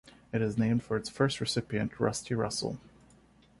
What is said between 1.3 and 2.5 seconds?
recipient, Rusty